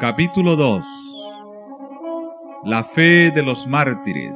[0.00, 0.84] Capítulo 2
[2.64, 4.34] La fe de los mártires.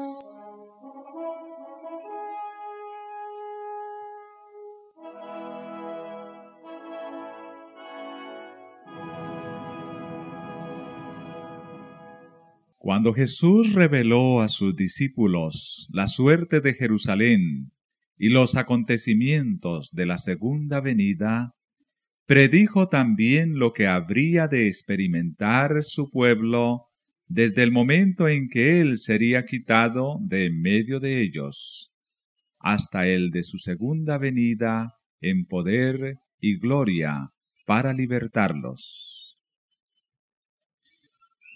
[12.79, 17.73] Cuando Jesús reveló a sus discípulos la suerte de Jerusalén
[18.17, 21.55] y los acontecimientos de la segunda venida,
[22.29, 26.85] predijo también lo que habría de experimentar su pueblo
[27.27, 31.91] desde el momento en que él sería quitado de en medio de ellos,
[32.59, 37.31] hasta el de su segunda venida en poder y gloria
[37.65, 39.39] para libertarlos.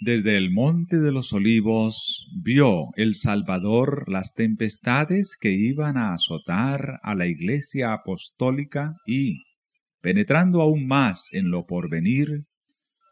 [0.01, 6.99] Desde el monte de los olivos vio el Salvador las tempestades que iban a azotar
[7.03, 9.43] a la iglesia apostólica y,
[10.03, 12.45] penetrando aún más en lo porvenir,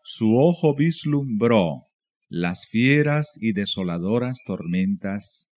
[0.02, 1.86] su ojo vislumbró
[2.28, 5.48] las fieras y desoladoras tormentas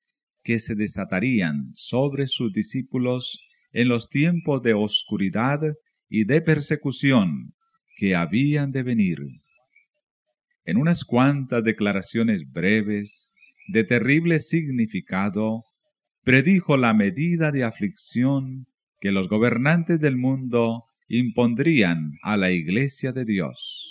[0.44, 3.40] que se desatarían sobre sus discípulos
[3.72, 5.60] en los tiempos de oscuridad
[6.08, 7.54] y de persecución
[7.98, 9.20] que habían de venir.
[10.66, 13.28] En unas cuantas declaraciones breves,
[13.68, 15.64] de terrible significado,
[16.24, 18.68] predijo la medida de aflicción
[19.00, 23.84] que los gobernantes del mundo impondrían a la iglesia de Dios.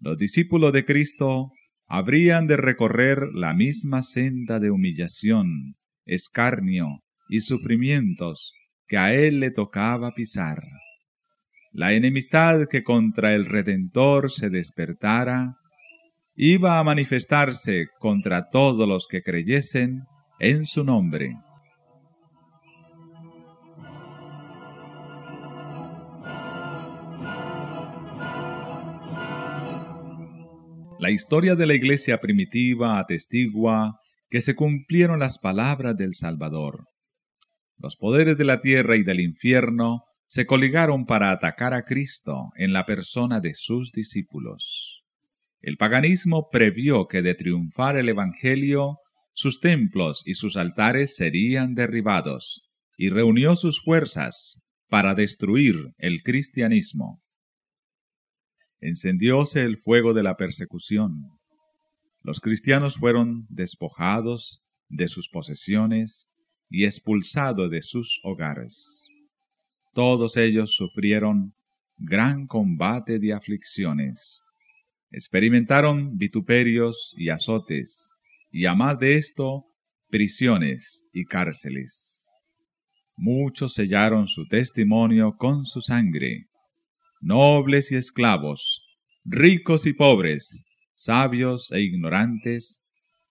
[0.00, 1.52] Los discípulos de Cristo
[1.86, 5.74] habrían de recorrer la misma senda de humillación,
[6.06, 8.52] escarnio y sufrimientos
[8.86, 10.62] que a él le tocaba pisar.
[11.72, 15.56] La enemistad que contra el Redentor se despertara
[16.36, 20.02] iba a manifestarse contra todos los que creyesen
[20.38, 21.34] en su nombre.
[31.04, 34.00] La historia de la iglesia primitiva atestigua
[34.30, 36.86] que se cumplieron las palabras del Salvador.
[37.76, 42.72] Los poderes de la tierra y del infierno se coligaron para atacar a Cristo en
[42.72, 45.02] la persona de sus discípulos.
[45.60, 48.96] El paganismo previó que de triunfar el Evangelio,
[49.34, 52.62] sus templos y sus altares serían derribados,
[52.96, 57.20] y reunió sus fuerzas para destruir el cristianismo.
[58.84, 61.30] Encendióse el fuego de la persecución.
[62.22, 66.26] Los cristianos fueron despojados de sus posesiones
[66.70, 68.84] y expulsados de sus hogares.
[69.92, 71.54] Todos ellos sufrieron
[71.96, 74.44] gran combate de aflicciones
[75.14, 78.04] experimentaron vituperios y azotes,
[78.50, 79.64] y a más de esto,
[80.10, 82.18] prisiones y cárceles.
[83.16, 86.46] Muchos sellaron su testimonio con su sangre,
[87.24, 88.82] nobles y esclavos,
[89.24, 90.62] ricos y pobres,
[90.94, 92.78] sabios e ignorantes,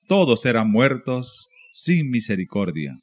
[0.08, 2.98] todos eran muertos sin misericordia.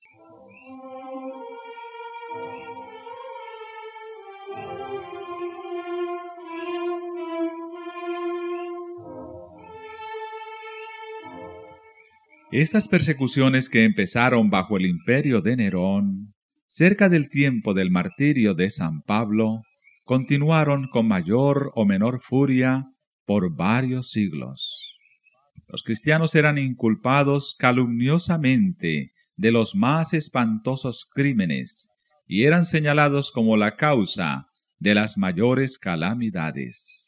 [12.50, 16.34] Estas persecuciones que empezaron bajo el imperio de Nerón,
[16.66, 19.62] cerca del tiempo del martirio de San Pablo,
[20.10, 22.84] continuaron con mayor o menor furia
[23.26, 24.98] por varios siglos.
[25.68, 31.88] Los cristianos eran inculpados calumniosamente de los más espantosos crímenes
[32.26, 34.48] y eran señalados como la causa
[34.80, 37.06] de las mayores calamidades,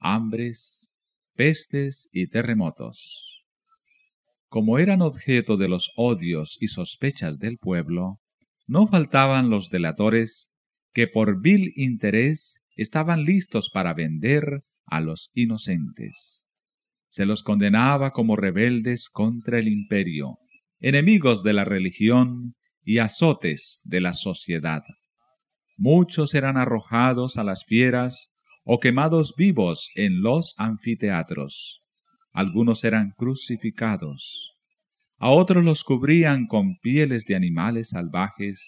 [0.00, 0.88] hambres,
[1.34, 3.44] pestes y terremotos.
[4.48, 8.20] Como eran objeto de los odios y sospechas del pueblo,
[8.66, 10.48] no faltaban los delatores
[10.92, 16.44] que por vil interés estaban listos para vender a los inocentes.
[17.08, 20.38] Se los condenaba como rebeldes contra el imperio,
[20.80, 22.54] enemigos de la religión
[22.84, 24.82] y azotes de la sociedad.
[25.76, 28.28] Muchos eran arrojados a las fieras
[28.64, 31.82] o quemados vivos en los anfiteatros
[32.32, 34.54] algunos eran crucificados,
[35.18, 38.60] a otros los cubrían con pieles de animales salvajes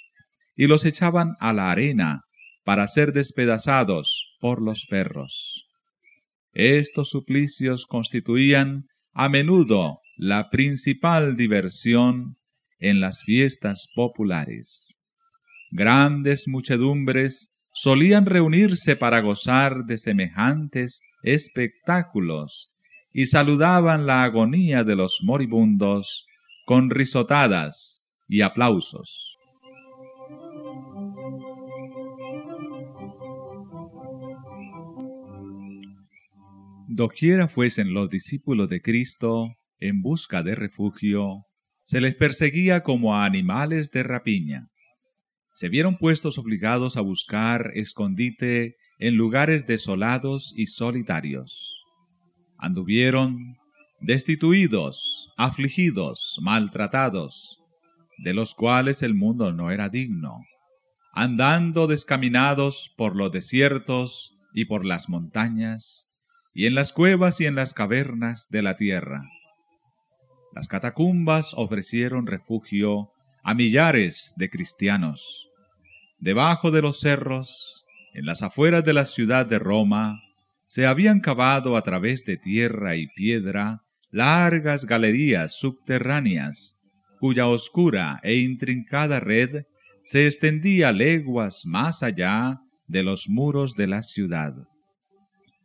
[0.56, 2.23] y los echaban a la arena
[2.65, 5.67] para ser despedazados por los perros.
[6.53, 12.37] Estos suplicios constituían a menudo la principal diversión
[12.79, 14.95] en las fiestas populares.
[15.71, 22.71] Grandes muchedumbres solían reunirse para gozar de semejantes espectáculos
[23.12, 26.27] y saludaban la agonía de los moribundos
[26.67, 29.24] con risotadas y aplausos.
[36.96, 39.49] Doquiera fuesen los discípulos de Cristo
[39.81, 41.43] en busca de refugio,
[41.87, 44.69] se les perseguía como a animales de rapiña.
[45.55, 51.82] Se vieron puestos obligados a buscar escondite en lugares desolados y solitarios.
[52.58, 53.56] Anduvieron
[54.00, 57.58] destituidos, afligidos, maltratados,
[58.19, 60.44] de los cuales el mundo no era digno,
[61.12, 66.08] andando descaminados por los desiertos y por las montañas,
[66.55, 69.25] y en las cuevas y en las cavernas de la tierra.
[70.55, 73.11] Las catacumbas ofrecieron refugio
[73.43, 75.51] a millares de cristianos.
[76.19, 77.85] Debajo de los cerros,
[78.15, 80.23] en las afueras de la ciudad de Roma,
[80.69, 86.77] se habían cavado a través de tierra y piedra largas galerías subterráneas,
[87.19, 89.65] cuya oscura e intrincada red
[90.05, 94.55] se extendía leguas más allá de los muros de la ciudad.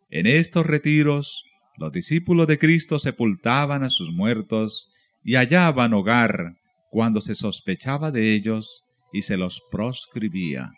[0.09, 1.43] En estos retiros,
[1.77, 4.91] los discípulos de Cristo sepultaban a sus muertos
[5.23, 6.55] y hallaban hogar
[6.89, 8.83] cuando se sospechaba de ellos
[9.13, 10.71] y se los proscribía.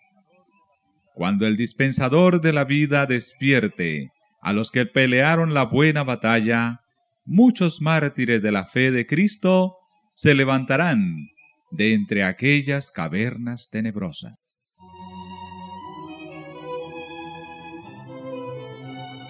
[1.13, 4.11] Cuando el dispensador de la vida despierte
[4.41, 6.81] a los que pelearon la buena batalla,
[7.25, 9.75] muchos mártires de la fe de Cristo
[10.15, 11.29] se levantarán
[11.71, 14.40] de entre aquellas cavernas tenebrosas.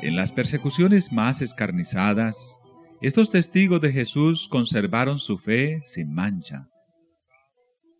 [0.01, 2.35] En las persecuciones más escarnizadas,
[3.01, 6.65] estos testigos de Jesús conservaron su fe sin mancha.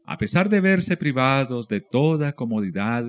[0.07, 3.06] A pesar de verse privados de toda comodidad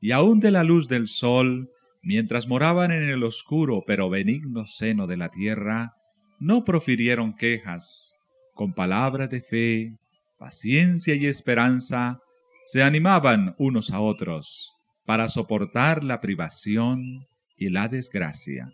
[0.00, 1.68] y aun de la luz del sol,
[2.02, 5.92] mientras moraban en el oscuro pero benigno seno de la tierra,
[6.40, 8.12] no profirieron quejas.
[8.54, 9.92] Con palabras de fe,
[10.40, 12.18] paciencia y esperanza,
[12.66, 14.72] se animaban unos a otros
[15.06, 17.24] para soportar la privación
[17.62, 18.72] y la desgracia.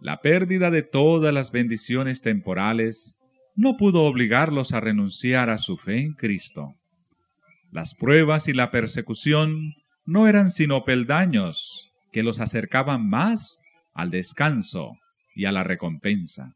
[0.00, 3.14] La pérdida de todas las bendiciones temporales
[3.54, 6.74] no pudo obligarlos a renunciar a su fe en Cristo.
[7.70, 9.74] Las pruebas y la persecución
[10.06, 13.58] no eran sino peldaños que los acercaban más
[13.92, 14.92] al descanso
[15.34, 16.54] y a la recompensa.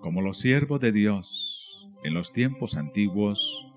[0.00, 1.26] Como los siervos de Dios
[2.04, 3.67] en los tiempos antiguos,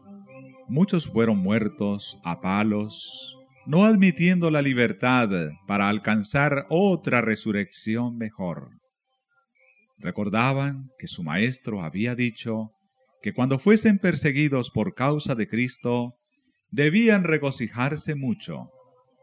[0.72, 5.28] muchos fueron muertos a palos, no admitiendo la libertad
[5.68, 8.70] para alcanzar otra resurrección mejor.
[9.98, 12.72] Recordaban que su maestro había dicho
[13.22, 16.14] que cuando fuesen perseguidos por causa de Cristo,
[16.72, 18.70] debían regocijarse mucho,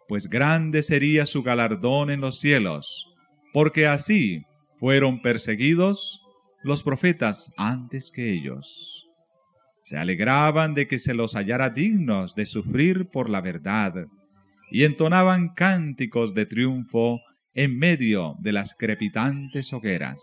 [0.06, 2.86] pues grande sería su galardón en los cielos,
[3.54, 4.42] porque así
[4.78, 6.20] fueron perseguidos
[6.62, 8.97] los profetas antes que ellos
[9.88, 14.06] se alegraban de que se los hallara dignos de sufrir por la verdad,
[14.70, 17.22] y entonaban cánticos de triunfo
[17.54, 20.18] en medio de las crepitantes hogueras.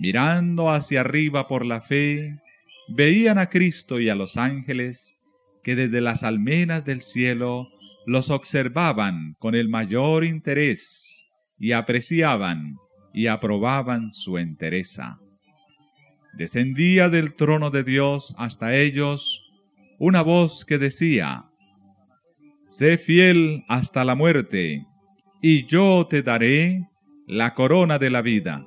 [0.00, 2.40] Mirando hacia arriba por la fe,
[2.88, 5.16] veían a Cristo y a los ángeles
[5.62, 7.68] que desde las almenas del cielo
[8.06, 10.82] los observaban con el mayor interés
[11.58, 12.74] y apreciaban
[13.14, 15.20] y aprobaban su entereza
[16.36, 19.42] descendía del trono de Dios hasta ellos
[19.98, 21.44] una voz que decía,
[22.70, 24.84] Sé fiel hasta la muerte,
[25.40, 26.86] y yo te daré
[27.26, 28.64] la corona de la vida.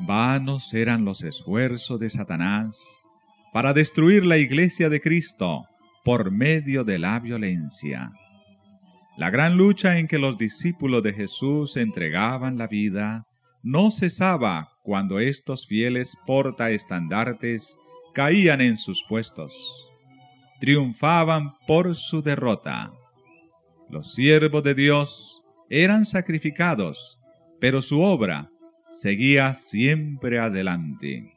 [0.00, 2.76] Vanos eran los esfuerzos de Satanás
[3.52, 5.64] para destruir la iglesia de Cristo
[6.04, 8.10] por medio de la violencia.
[9.16, 13.26] La gran lucha en que los discípulos de Jesús entregaban la vida
[13.62, 17.78] no cesaba cuando estos fieles portaestandartes
[18.12, 19.52] caían en sus puestos.
[20.60, 22.90] Triunfaban por su derrota.
[23.88, 27.18] Los siervos de Dios eran sacrificados,
[27.60, 28.50] pero su obra
[29.00, 31.32] seguía siempre adelante.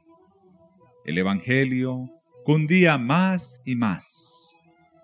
[1.06, 2.10] El Evangelio
[2.44, 4.04] cundía más y más,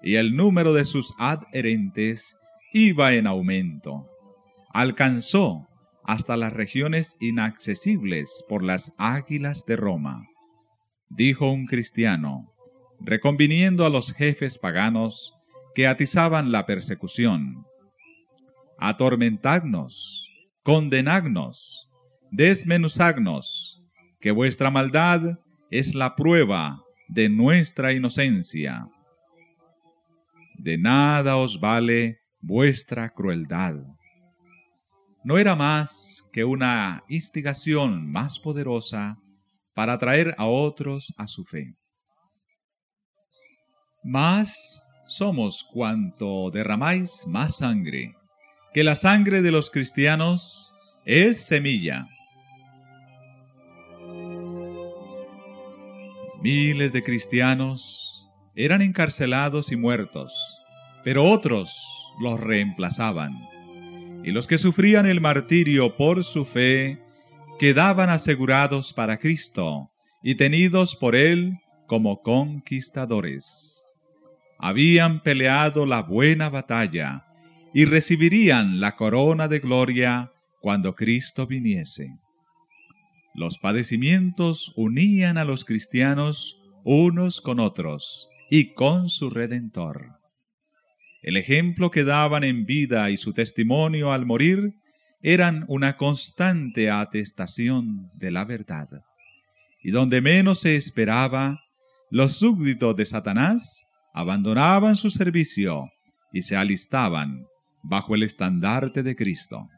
[0.01, 2.36] y el número de sus adherentes
[2.74, 4.10] iba en aumento.
[4.74, 5.68] Alcanzó
[6.03, 10.27] hasta las regiones inaccesibles por las águilas de Roma.
[11.10, 12.51] Dijo un cristiano,
[13.00, 15.34] reconviniendo a los jefes paganos
[15.75, 17.63] que atizaban la persecución.
[18.80, 20.27] Atormentadnos,
[20.63, 21.88] condenadnos,
[22.32, 23.82] desmenuzadnos,
[24.20, 25.38] que vuestra maldad
[25.70, 28.88] es la prueba de nuestra inocencia.
[30.56, 33.75] De nada os vale vuestra crueldad.
[35.23, 39.17] No era más que una instigación más poderosa
[39.73, 41.73] para atraer a otros a su fe.
[44.03, 48.13] Más somos cuanto derramáis más sangre,
[48.73, 50.73] que la sangre de los cristianos
[51.05, 52.07] es semilla.
[56.41, 60.33] Miles de cristianos eran encarcelados y muertos,
[61.05, 61.71] pero otros
[62.20, 63.34] los reemplazaban.
[64.24, 67.00] Y los que sufrían el martirio por su fe
[67.60, 69.89] quedaban asegurados para Cristo
[70.22, 73.86] y tenidos por Él como conquistadores.
[74.58, 77.25] Habían peleado la buena batalla
[77.74, 82.10] y recibirían la corona de gloria cuando Cristo viniese.
[83.36, 90.23] Los padecimientos unían a los cristianos unos con otros y con su Redentor.
[91.24, 94.74] El ejemplo que daban en vida y su testimonio al morir
[95.22, 98.89] eran una constante atestación de la verdad.
[99.82, 101.62] Y donde menos se esperaba,
[102.10, 105.89] los súbditos de Satanás abandonaban su servicio
[106.34, 107.46] y se alistaban
[107.84, 109.70] bajo el estandarte de Cristo.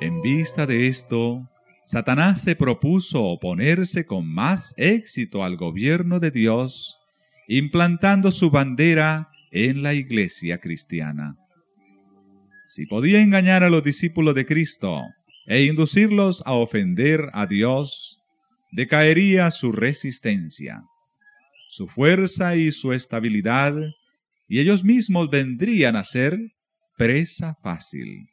[0.00, 1.48] En vista de esto,
[1.84, 6.97] Satanás se propuso oponerse con más éxito al gobierno de Dios,
[7.48, 11.34] implantando su bandera en la iglesia cristiana.
[12.68, 15.02] Si podía engañar a los discípulos de Cristo
[15.46, 18.20] e inducirlos a ofender a Dios,
[18.70, 20.82] decaería su resistencia,
[21.70, 23.74] su fuerza y su estabilidad,
[24.46, 26.38] y ellos mismos vendrían a ser
[26.98, 28.28] presa fácil.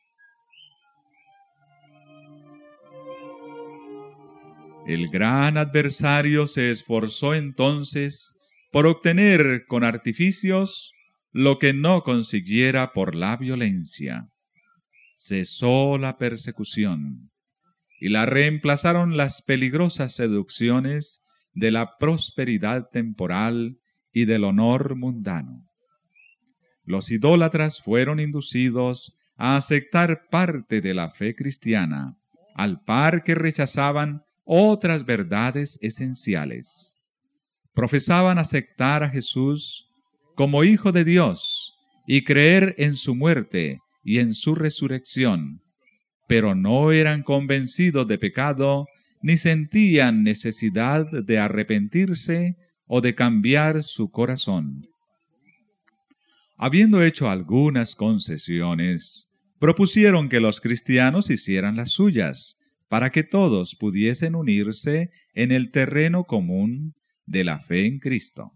[4.86, 8.35] El gran adversario se esforzó entonces
[8.76, 10.92] por obtener con artificios
[11.32, 14.28] lo que no consiguiera por la violencia.
[15.16, 17.32] Cesó la persecución
[18.02, 21.22] y la reemplazaron las peligrosas seducciones
[21.54, 23.78] de la prosperidad temporal
[24.12, 25.64] y del honor mundano.
[26.84, 32.18] Los idólatras fueron inducidos a aceptar parte de la fe cristiana,
[32.56, 36.95] al par que rechazaban otras verdades esenciales.
[37.76, 39.90] Profesaban aceptar a Jesús
[40.36, 41.74] como Hijo de Dios
[42.08, 45.60] y creer en su muerte y en su resurrección,
[46.28, 48.88] pero no eran convencidos de pecado
[49.22, 52.56] ni sentían necesidad de arrepentirse
[52.88, 54.86] o de cambiar su corazón.
[56.58, 59.28] Habiendo hecho algunas concesiones,
[59.60, 66.24] propusieron que los cristianos hicieran las suyas, para que todos pudiesen unirse en el terreno
[66.24, 66.94] común
[67.26, 68.52] de la fe en Cristo.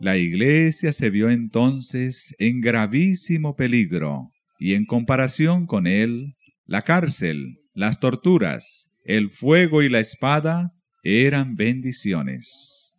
[0.00, 6.34] La iglesia se vio entonces en gravísimo peligro, y en comparación con él,
[6.66, 12.92] la cárcel, las torturas, el fuego y la espada eran bendiciones.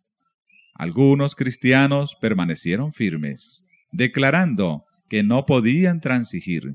[0.74, 6.74] Algunos cristianos permanecieron firmes, declarando que no podían transigir.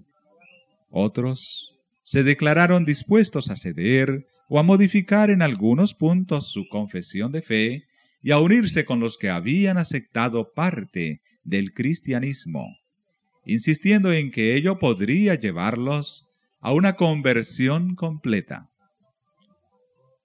[0.90, 1.79] Otros
[2.10, 7.84] se declararon dispuestos a ceder o a modificar en algunos puntos su confesión de fe
[8.24, 12.66] y a unirse con los que habían aceptado parte del cristianismo,
[13.46, 16.26] insistiendo en que ello podría llevarlos
[16.62, 18.70] a una conversión completa.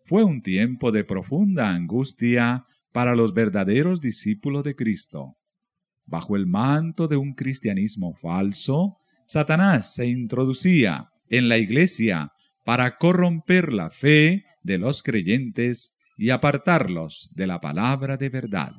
[0.06, 2.64] Fue un tiempo de profunda angustia
[2.94, 5.34] para los verdaderos discípulos de Cristo.
[6.06, 12.33] Bajo el manto de un cristianismo falso, Satanás se introducía en la iglesia
[12.64, 18.73] para corromper la fe de los creyentes y apartarlos de la palabra de verdad.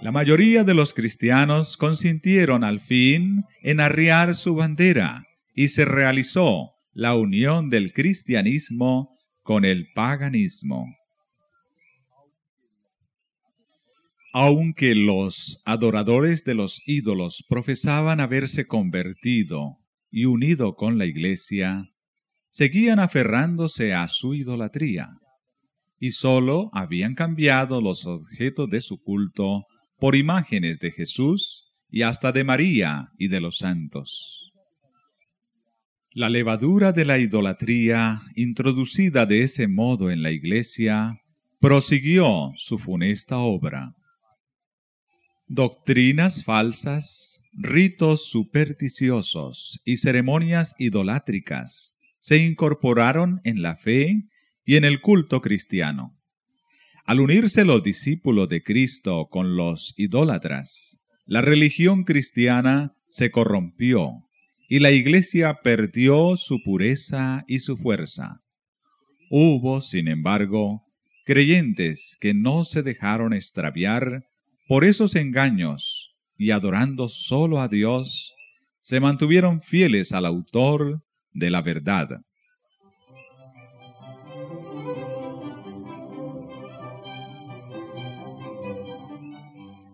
[0.00, 5.24] La mayoría de los cristianos consintieron al fin en arriar su bandera
[5.54, 10.86] y se realizó la unión del cristianismo con el paganismo.
[14.40, 19.78] Aunque los adoradores de los ídolos profesaban haberse convertido
[20.12, 21.88] y unido con la iglesia,
[22.50, 25.08] seguían aferrándose a su idolatría,
[25.98, 29.66] y sólo habían cambiado los objetos de su culto
[29.98, 34.52] por imágenes de Jesús y hasta de María y de los santos.
[36.12, 41.22] La levadura de la idolatría, introducida de ese modo en la iglesia,
[41.58, 43.96] prosiguió su funesta obra
[45.48, 54.24] doctrinas falsas, ritos supersticiosos y ceremonias idolátricas se incorporaron en la fe
[54.66, 56.12] y en el culto cristiano.
[57.06, 64.10] Al unirse los discípulos de Cristo con los idólatras, la religión cristiana se corrompió
[64.68, 68.42] y la iglesia perdió su pureza y su fuerza.
[69.30, 70.82] Hubo, sin embargo,
[71.24, 74.27] creyentes que no se dejaron extraviar
[74.68, 78.34] por esos engaños y adorando solo a Dios,
[78.82, 81.00] se mantuvieron fieles al autor
[81.32, 82.20] de la verdad.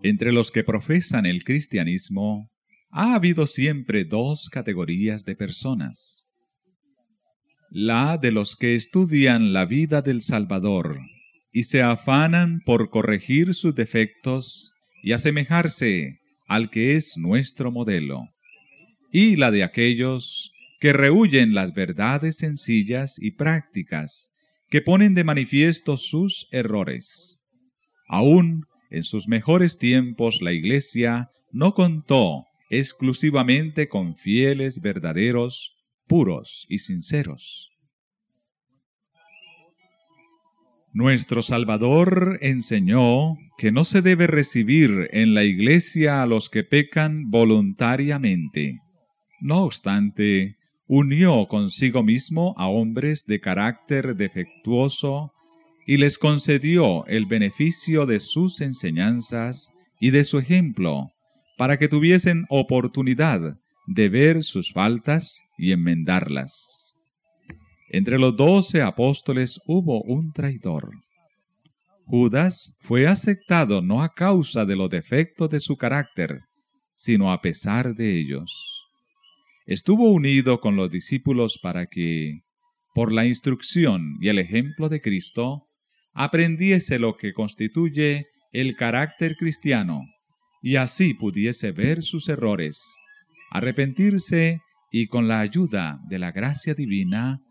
[0.03, 2.51] Entre los que profesan el cristianismo,
[2.91, 6.27] ha habido siempre dos categorías de personas.
[7.69, 10.99] La de los que estudian la vida del Salvador
[11.55, 16.19] y se afanan por corregir sus defectos y asemejarse
[16.49, 18.27] al que es nuestro modelo,
[19.09, 24.29] y la de aquellos que rehuyen las verdades sencillas y prácticas
[24.69, 27.39] que ponen de manifiesto sus errores.
[28.09, 35.71] Aún en sus mejores tiempos la Iglesia no contó exclusivamente con fieles verdaderos,
[36.05, 37.71] puros y sinceros.
[40.95, 47.29] Nuestro Salvador enseñó que no se debe recibir en la iglesia a los que pecan
[47.29, 48.79] voluntariamente.
[49.41, 50.55] No obstante,
[50.87, 55.33] unió consigo mismo a hombres de carácter defectuoso
[55.85, 61.11] y les concedió el beneficio de sus enseñanzas y de su ejemplo,
[61.57, 66.74] para que tuviesen oportunidad de ver sus faltas y enmendarlas.
[67.89, 70.89] Entre los doce apóstoles hubo un traidor.
[72.05, 76.41] Judas fue aceptado no a causa de los defectos de su carácter,
[76.95, 78.51] sino a pesar de ellos.
[79.65, 82.41] Estuvo unido con los discípulos para que,
[82.93, 85.63] por la instrucción y el ejemplo de Cristo,
[86.13, 90.03] aprendiese lo que constituye el carácter cristiano,
[90.61, 92.81] y así pudiese ver sus errores,
[93.51, 97.41] arrepentirse y con la ayuda de la gracia divina,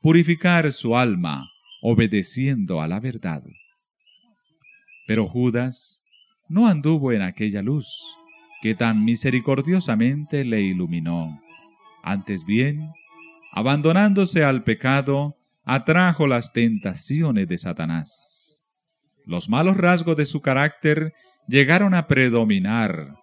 [0.00, 1.50] purificar su alma
[1.82, 3.42] obedeciendo a la verdad.
[5.06, 6.02] Pero Judas
[6.48, 7.86] no anduvo en aquella luz
[8.62, 11.40] que tan misericordiosamente le iluminó.
[12.02, 12.92] Antes bien,
[13.52, 18.60] abandonándose al pecado, atrajo las tentaciones de Satanás.
[19.26, 21.12] Los malos rasgos de su carácter
[21.46, 23.16] llegaron a predominar.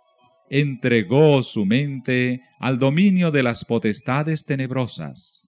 [0.50, 5.47] Entregó su mente al dominio de las potestades tenebrosas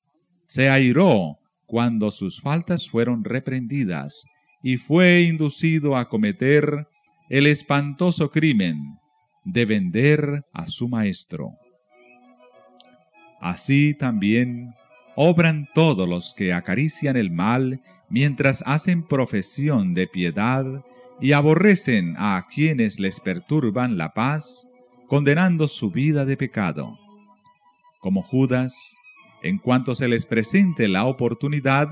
[0.49, 4.25] se airó cuando sus faltas fueron reprendidas
[4.63, 6.87] y fue inducido a cometer
[7.29, 8.97] el espantoso crimen
[9.45, 11.51] de vender a su maestro.
[13.39, 14.73] Así también
[15.15, 20.65] obran todos los que acarician el mal mientras hacen profesión de piedad
[21.21, 24.67] y aborrecen a quienes les perturban la paz,
[25.07, 26.97] condenando su vida de pecado.
[27.99, 28.73] Como Judas,
[29.41, 31.89] en cuanto se les presente la oportunidad,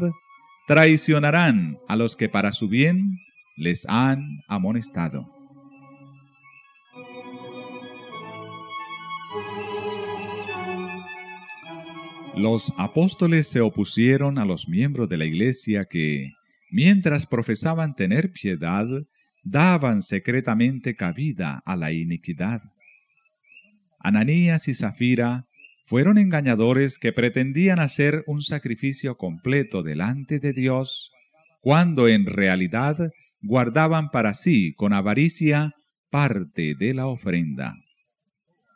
[0.68, 3.20] traicionarán a los que para su bien
[3.56, 5.28] les han amonestado.
[12.36, 16.34] Los apóstoles se opusieron a los miembros de la iglesia que,
[16.70, 18.86] mientras profesaban tener piedad,
[19.44, 22.62] daban secretamente cabida a la iniquidad.
[24.00, 25.46] Ananías y Zafira
[25.88, 31.12] fueron engañadores que pretendían hacer un sacrificio completo delante de Dios,
[31.62, 35.74] cuando en realidad guardaban para sí con avaricia
[36.10, 37.74] parte de la ofrenda.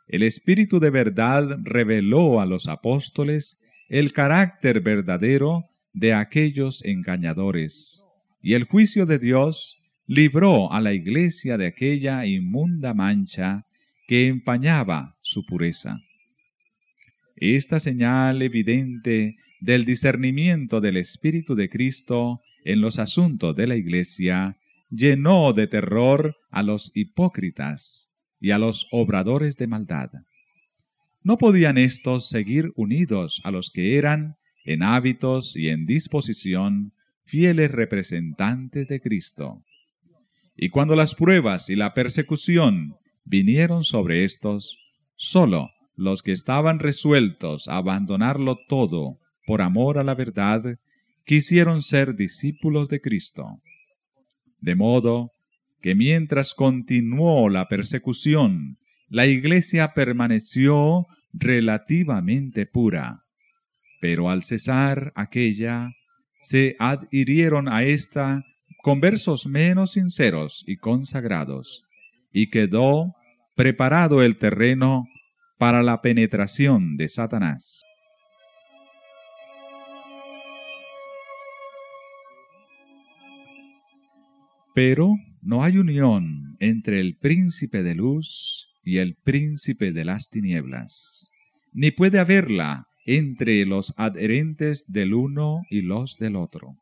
[0.08, 8.02] El Espíritu de verdad reveló a los apóstoles el carácter verdadero de aquellos engañadores,
[8.40, 13.64] y el juicio de Dios libró a la iglesia de aquella inmunda mancha
[14.08, 15.98] que empañaba su pureza.
[17.44, 24.58] Esta señal evidente del discernimiento del Espíritu de Cristo en los asuntos de la Iglesia
[24.90, 30.10] llenó de terror a los hipócritas y a los obradores de maldad.
[31.24, 36.92] No podían éstos seguir unidos a los que eran, en hábitos y en disposición,
[37.24, 39.64] fieles representantes de Cristo.
[40.56, 44.78] Y cuando las pruebas y la persecución vinieron sobre éstos,
[45.16, 50.78] sólo los que estaban resueltos a abandonarlo todo por amor a la verdad,
[51.24, 53.60] quisieron ser discípulos de Cristo.
[54.60, 55.30] De modo
[55.80, 58.76] que mientras continuó la persecución,
[59.08, 63.22] la iglesia permaneció relativamente pura,
[64.00, 65.90] pero al cesar aquella,
[66.44, 68.44] se adhirieron a ésta
[68.82, 71.84] con versos menos sinceros y consagrados,
[72.32, 73.14] y quedó
[73.54, 75.06] preparado el terreno
[75.62, 77.84] para la penetración de Satanás.
[84.74, 91.30] Pero no hay unión entre el príncipe de luz y el príncipe de las tinieblas,
[91.72, 96.74] ni puede haberla entre los adherentes del uno y los del otro.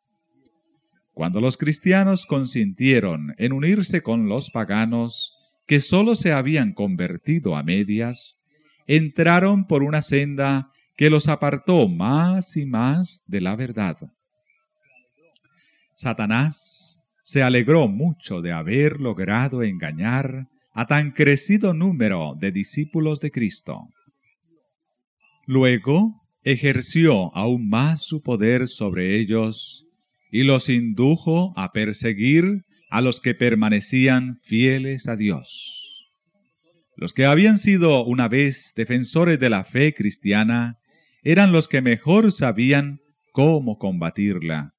[1.13, 5.35] Cuando los cristianos consintieron en unirse con los paganos,
[5.67, 8.40] que sólo se habían convertido a medias,
[8.97, 13.97] entraron por una senda que los apartó más y más de la verdad.
[15.95, 23.31] Satanás se alegró mucho de haber logrado engañar a tan crecido número de discípulos de
[23.31, 23.87] Cristo.
[25.47, 29.87] Luego ejerció aún más su poder sobre ellos
[30.33, 35.80] y los indujo a perseguir a los que permanecían fieles a Dios.
[37.01, 40.77] Los que habían sido una vez defensores de la fe cristiana
[41.23, 43.01] eran los que mejor sabían
[43.33, 44.75] cómo combatirla,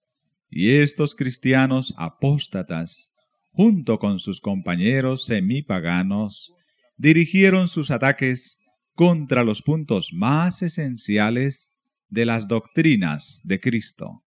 [0.47, 3.11] y estos cristianos apóstatas,
[3.49, 6.53] junto con sus compañeros semipaganos,
[6.95, 8.59] dirigieron sus ataques
[8.93, 11.71] contra los puntos más esenciales
[12.07, 14.21] de las doctrinas de Cristo.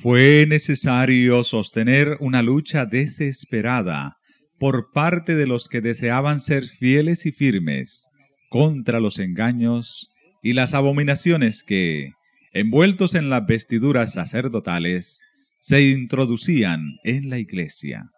[0.00, 4.16] Fue necesario sostener una lucha desesperada
[4.60, 8.08] por parte de los que deseaban ser fieles y firmes
[8.48, 10.08] contra los engaños
[10.40, 12.12] y las abominaciones que,
[12.52, 15.20] envueltos en las vestiduras sacerdotales,
[15.58, 18.08] se introducían en la iglesia.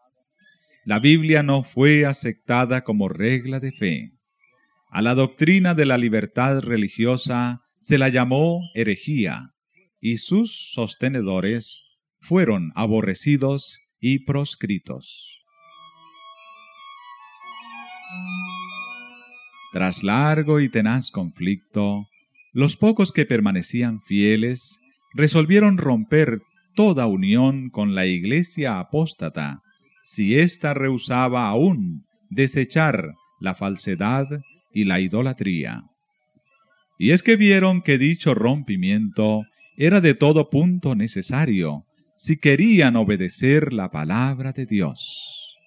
[0.84, 4.10] La Biblia no fue aceptada como regla de fe.
[4.90, 9.50] A la doctrina de la libertad religiosa se la llamó herejía,
[10.00, 11.82] y sus sostenedores
[12.20, 15.26] fueron aborrecidos y proscritos.
[19.72, 22.06] Tras largo y tenaz conflicto,
[22.52, 24.80] los pocos que permanecían fieles
[25.14, 26.40] resolvieron romper
[26.74, 29.60] toda unión con la iglesia apóstata,
[30.04, 34.26] si ésta rehusaba aún desechar la falsedad
[34.72, 35.84] y la idolatría.
[36.98, 39.44] Y es que vieron que dicho rompimiento
[39.76, 41.84] era de todo punto necesario,
[42.16, 45.58] si querían obedecer la palabra de Dios.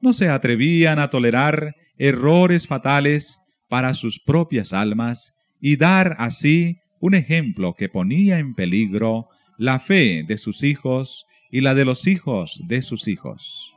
[0.00, 3.38] No se atrevían a tolerar errores fatales
[3.68, 10.24] para sus propias almas y dar así un ejemplo que ponía en peligro la fe
[10.26, 13.72] de sus hijos y la de los hijos de sus hijos.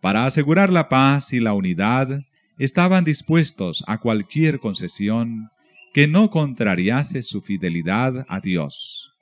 [0.00, 2.20] Para asegurar la paz y la unidad,
[2.58, 5.50] estaban dispuestos a cualquier concesión
[5.96, 9.14] que no contrariase su fidelidad a Dios.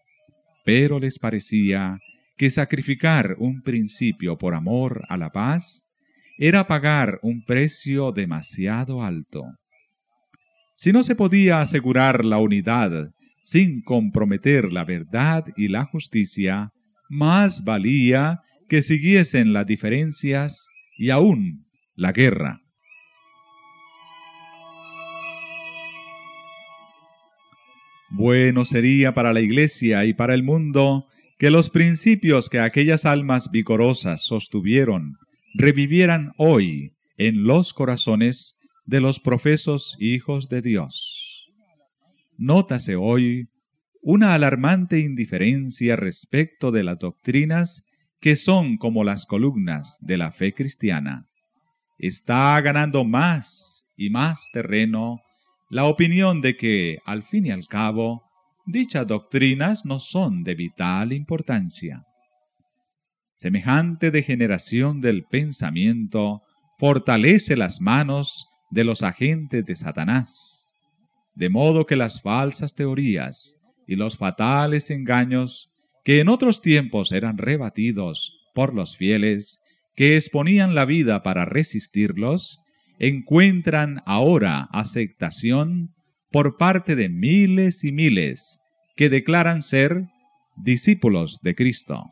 [0.64, 2.00] Pero les parecía
[2.36, 5.86] que sacrificar un principio por amor a la paz
[6.36, 9.44] era pagar un precio demasiado alto.
[10.74, 13.12] Si no se podía asegurar la unidad
[13.44, 16.72] sin comprometer la verdad y la justicia,
[17.08, 20.66] más valía que siguiesen las diferencias
[20.98, 22.63] y aún la guerra.
[28.16, 33.50] Bueno sería para la Iglesia y para el mundo que los principios que aquellas almas
[33.50, 35.16] vigorosas sostuvieron
[35.54, 41.50] revivieran hoy en los corazones de los profesos hijos de Dios.
[42.38, 43.48] Nótase hoy
[44.00, 47.82] una alarmante indiferencia respecto de las doctrinas
[48.20, 51.26] que son como las columnas de la fe cristiana.
[51.98, 55.20] Está ganando más y más terreno
[55.68, 58.22] la opinión de que, al fin y al cabo,
[58.66, 62.04] dichas doctrinas no son de vital importancia.
[63.36, 66.42] Semejante degeneración del pensamiento
[66.78, 70.72] fortalece las manos de los agentes de Satanás,
[71.34, 75.70] de modo que las falsas teorías y los fatales engaños
[76.04, 79.60] que en otros tiempos eran rebatidos por los fieles
[79.96, 82.60] que exponían la vida para resistirlos,
[82.98, 85.94] encuentran ahora aceptación
[86.30, 88.58] por parte de miles y miles
[88.96, 90.04] que declaran ser
[90.56, 92.04] discípulos de Cristo.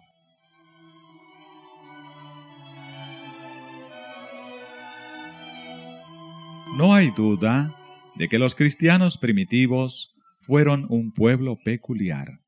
[6.77, 7.77] No hay duda
[8.17, 12.41] de que los cristianos primitivos fueron un pueblo peculiar.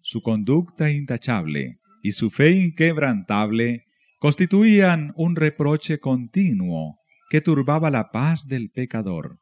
[0.00, 3.84] Su conducta intachable y su fe inquebrantable
[4.18, 9.38] constituían un reproche continuo que turbaba la paz del pecador.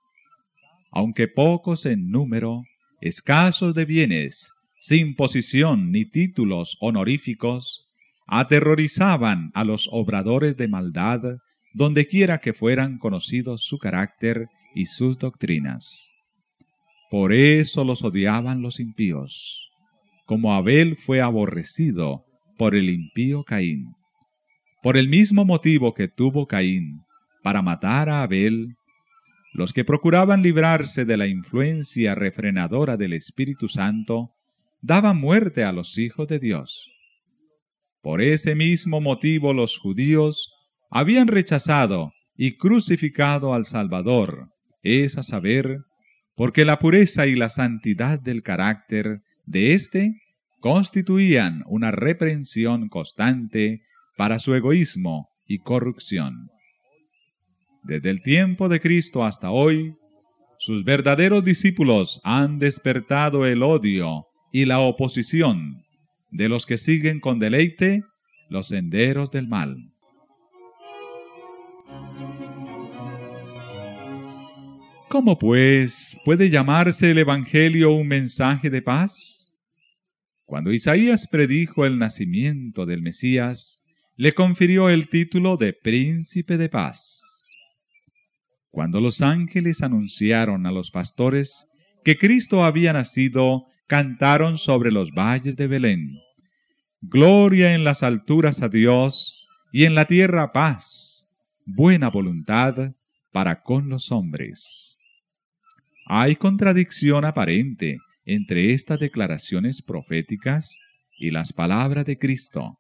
[0.91, 2.63] Aunque pocos en número,
[3.01, 7.87] escasos de bienes, sin posición ni títulos honoríficos,
[8.27, 11.21] aterrorizaban a los obradores de maldad
[11.75, 16.11] dondequiera que fueran conocidos su carácter y sus doctrinas.
[17.11, 19.71] Por eso los odiaban los impíos,
[20.25, 22.25] como Abel fue aborrecido
[22.59, 23.95] por el impío Caín.
[24.83, 27.06] Por el mismo motivo que tuvo Caín
[27.47, 28.75] para matar a Abel,
[29.55, 34.33] los que procuraban librarse de la influencia refrenadora del Espíritu Santo
[34.81, 36.91] daban muerte a los hijos de Dios.
[38.03, 40.53] Por ese mismo motivo los judíos
[40.91, 44.49] habían rechazado y crucificado al Salvador,
[44.83, 45.83] es a saber,
[46.35, 50.21] porque la pureza y la santidad del carácter de éste
[50.59, 53.83] constituían una reprensión constante
[54.17, 56.49] para su egoísmo y corrupción.
[57.87, 59.95] Desde el tiempo de Cristo hasta hoy,
[60.59, 65.85] sus verdaderos discípulos han despertado el odio y la oposición
[66.33, 68.03] de los que siguen con deleite
[68.51, 69.77] los senderos del mal.
[75.09, 79.53] ¿Cómo pues puede llamarse el Evangelio un mensaje de paz?
[80.45, 83.81] Cuando Isaías predijo el nacimiento del Mesías,
[84.17, 87.16] le confirió el título de Príncipe de Paz.
[88.71, 91.67] Cuando los ángeles anunciaron a los pastores
[92.05, 96.19] que Cristo había nacido, cantaron sobre los valles de Belén.
[97.01, 101.29] Gloria en las alturas a Dios y en la tierra paz,
[101.65, 102.93] buena voluntad
[103.33, 104.97] para con los hombres.
[106.07, 110.71] Hay contradicción aparente entre estas declaraciones proféticas
[111.19, 112.79] y las palabras de Cristo.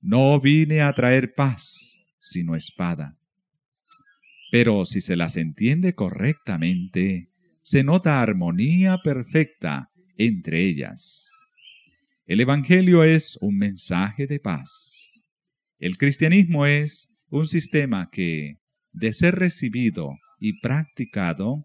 [0.00, 1.74] No vine a traer paz,
[2.20, 3.16] sino espada.
[4.50, 7.28] Pero si se las entiende correctamente,
[7.62, 11.28] se nota armonía perfecta entre ellas.
[12.26, 14.70] El Evangelio es un mensaje de paz.
[15.78, 18.56] El cristianismo es un sistema que,
[18.92, 21.64] de ser recibido y practicado,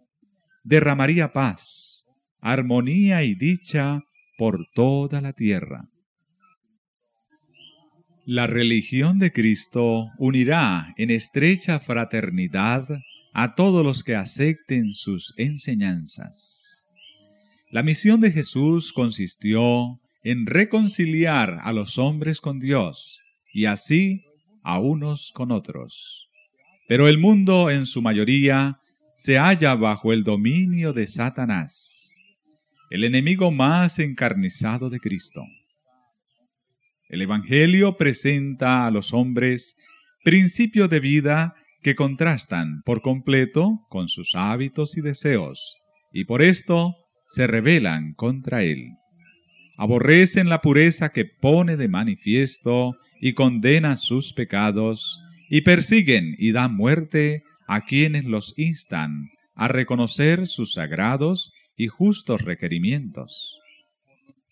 [0.64, 2.04] derramaría paz,
[2.40, 4.02] armonía y dicha
[4.38, 5.91] por toda la tierra.
[8.34, 12.88] La religión de Cristo unirá en estrecha fraternidad
[13.34, 16.88] a todos los que acepten sus enseñanzas.
[17.72, 23.20] La misión de Jesús consistió en reconciliar a los hombres con Dios
[23.52, 24.24] y así
[24.64, 26.30] a unos con otros.
[26.88, 28.78] Pero el mundo en su mayoría
[29.18, 32.10] se halla bajo el dominio de Satanás,
[32.92, 35.44] el enemigo más encarnizado de Cristo.
[37.12, 39.76] El Evangelio presenta a los hombres
[40.24, 45.76] principios de vida que contrastan por completo con sus hábitos y deseos,
[46.14, 46.96] y por esto
[47.32, 48.92] se rebelan contra él.
[49.76, 56.74] Aborrecen la pureza que pone de manifiesto y condena sus pecados, y persiguen y dan
[56.74, 63.60] muerte a quienes los instan a reconocer sus sagrados y justos requerimientos.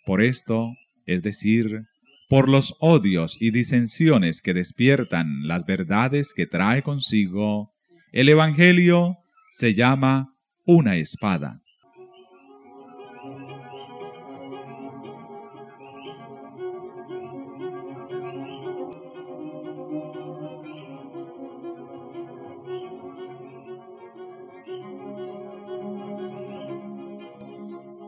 [0.06, 0.74] Por esto,
[1.06, 1.86] es decir,
[2.30, 7.72] por los odios y disensiones que despiertan las verdades que trae consigo,
[8.12, 9.18] el Evangelio
[9.54, 11.60] se llama una espada.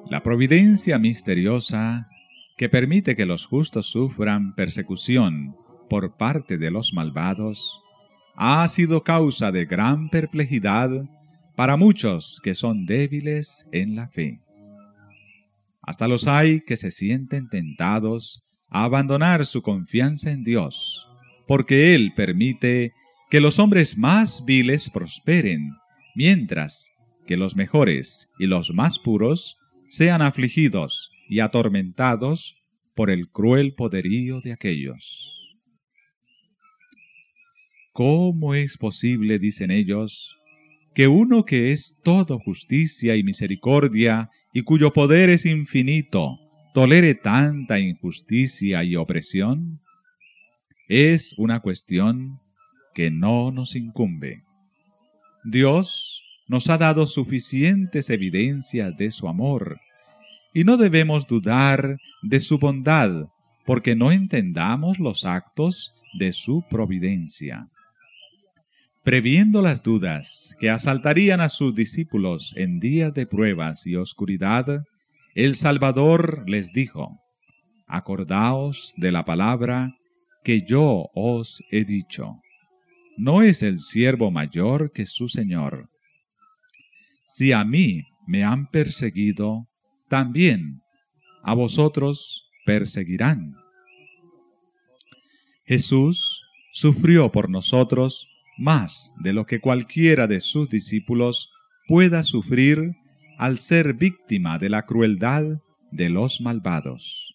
[0.09, 2.07] La providencia misteriosa
[2.61, 5.55] que permite que los justos sufran persecución
[5.89, 7.81] por parte de los malvados,
[8.35, 10.91] ha sido causa de gran perplejidad
[11.55, 14.41] para muchos que son débiles en la fe.
[15.81, 21.07] Hasta los hay que se sienten tentados a abandonar su confianza en Dios,
[21.47, 22.93] porque Él permite
[23.31, 25.71] que los hombres más viles prosperen,
[26.13, 26.85] mientras
[27.25, 29.57] que los mejores y los más puros
[29.89, 32.57] sean afligidos y atormentados
[32.93, 35.01] por el cruel poderío de aquellos.
[37.93, 40.35] ¿Cómo es posible, dicen ellos,
[40.93, 46.37] que uno que es todo justicia y misericordia y cuyo poder es infinito,
[46.73, 49.79] tolere tanta injusticia y opresión?
[50.89, 52.39] Es una cuestión
[52.93, 54.43] que no nos incumbe.
[55.45, 59.79] Dios nos ha dado suficientes evidencias de su amor,
[60.53, 63.27] y no debemos dudar de su bondad,
[63.65, 67.67] porque no entendamos los actos de su providencia.
[69.03, 74.83] Previendo las dudas que asaltarían a sus discípulos en días de pruebas y oscuridad,
[75.33, 77.17] el Salvador les dijo,
[77.87, 79.95] Acordaos de la palabra
[80.43, 82.35] que yo os he dicho.
[83.17, 85.89] ¿No es el siervo mayor que su Señor?
[87.33, 89.67] Si a mí me han perseguido,
[90.11, 90.81] también
[91.41, 93.55] a vosotros perseguirán.
[95.63, 96.43] Jesús
[96.73, 101.49] sufrió por nosotros más de lo que cualquiera de sus discípulos
[101.87, 102.91] pueda sufrir
[103.37, 105.43] al ser víctima de la crueldad
[105.91, 107.33] de los malvados.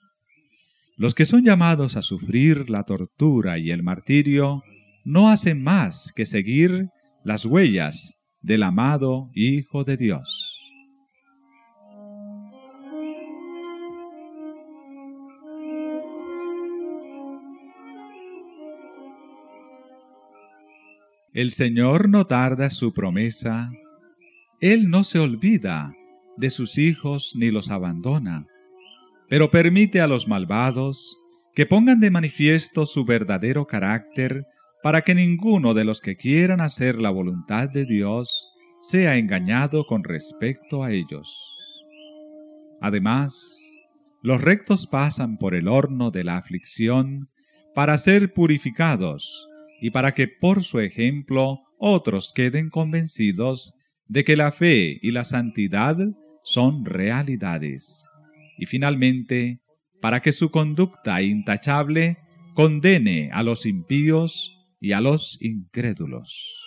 [0.99, 4.63] Los que son llamados a sufrir la tortura y el martirio
[5.03, 6.91] no hacen más que seguir
[7.25, 10.46] las huellas del amado Hijo de Dios.
[21.37, 23.71] El Señor no tarda su promesa,
[24.59, 25.93] Él no se olvida
[26.39, 28.47] de sus hijos ni los abandona,
[29.29, 31.19] pero permite a los malvados
[31.55, 34.47] que pongan de manifiesto su verdadero carácter
[34.83, 40.05] para que ninguno de los que quieran hacer la voluntad de Dios sea engañado con
[40.05, 41.29] respecto a ellos.
[42.81, 43.61] Además,
[44.23, 47.29] los rectos pasan por el horno de la aflicción
[47.75, 53.73] para ser purificados y para que por su ejemplo otros queden convencidos
[54.09, 55.97] de que la fe y la santidad
[56.43, 58.05] son realidades.
[58.59, 59.61] Y finalmente,
[60.01, 62.19] para que su conducta intachable
[62.55, 66.66] condene a los impíos y a los incrédulos.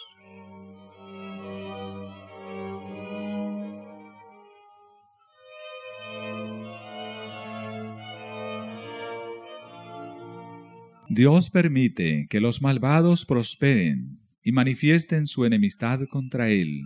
[11.20, 16.84] Dios permite que los malvados prosperen y manifiesten su enemistad contra Él,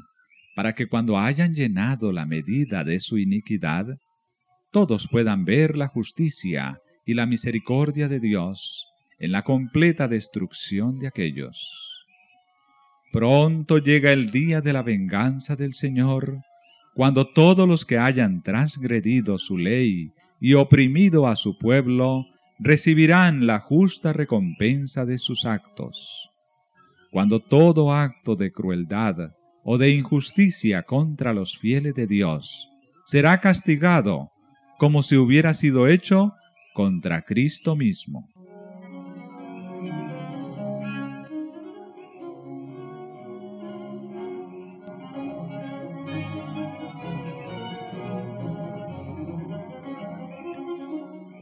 [0.55, 3.85] para que cuando hayan llenado la medida de su iniquidad,
[4.71, 8.87] todos puedan ver la justicia y la misericordia de Dios
[9.19, 11.55] en la completa destrucción de aquellos.
[13.11, 16.39] Pronto llega el día de la venganza del Señor,
[16.95, 20.09] cuando todos los que hayan transgredido su ley
[20.41, 22.25] y oprimido a su pueblo
[22.59, 26.29] recibirán la justa recompensa de sus actos.
[27.11, 29.31] Cuando todo acto de crueldad
[29.63, 32.69] o de injusticia contra los fieles de Dios
[33.05, 34.31] será castigado
[34.77, 36.33] como si hubiera sido hecho
[36.73, 38.27] contra Cristo mismo.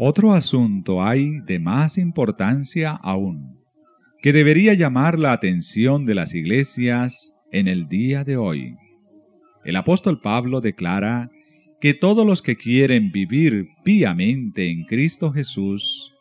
[0.03, 3.59] Otro asunto hay de más importancia aún,
[4.23, 8.77] que debería llamar la atención de las iglesias en el día de hoy.
[9.63, 11.29] El apóstol Pablo declara
[11.79, 16.11] que todos los que quieren vivir píamente en Cristo Jesús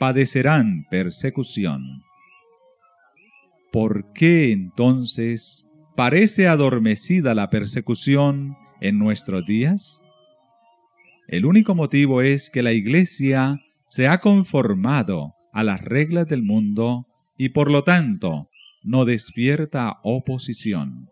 [0.00, 2.02] padecerán persecución.
[3.70, 5.64] ¿Por qué entonces
[5.94, 10.04] parece adormecida la persecución en nuestros días?
[11.30, 17.06] El único motivo es que la Iglesia se ha conformado a las reglas del mundo
[17.38, 18.48] y por lo tanto
[18.82, 21.06] no despierta oposición.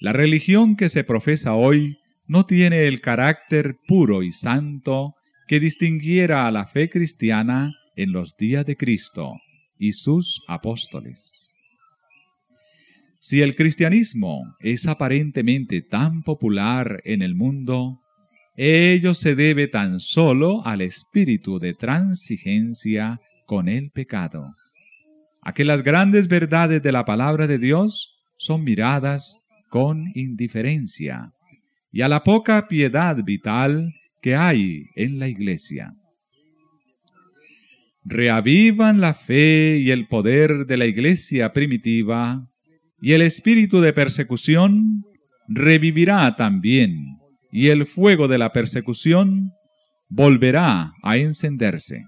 [0.00, 5.16] La religión que se profesa hoy no tiene el carácter puro y santo
[5.48, 9.34] que distinguiera a la fe cristiana en los días de Cristo
[9.78, 11.20] y sus apóstoles.
[13.20, 18.00] Si el cristianismo es aparentemente tan popular en el mundo,
[18.60, 24.52] Ello se debe tan solo al espíritu de transigencia con el pecado,
[25.42, 29.38] a que las grandes verdades de la palabra de Dios son miradas
[29.70, 31.30] con indiferencia,
[31.92, 35.92] y a la poca piedad vital que hay en la iglesia.
[38.04, 42.48] Reavivan la fe y el poder de la iglesia primitiva,
[43.00, 45.04] y el espíritu de persecución
[45.46, 47.17] revivirá también
[47.50, 49.52] y el fuego de la persecución
[50.08, 52.04] volverá a encenderse.